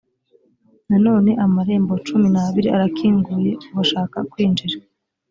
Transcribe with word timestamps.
nanone 0.89 1.31
amarembo 1.45 1.93
cumi 2.05 2.27
n 2.33 2.37
‘abiri 2.45 2.67
arakinguye 2.75 3.51
kubashaka 3.65 4.17
kwinjira. 4.31 4.77